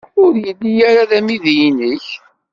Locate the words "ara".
0.89-1.09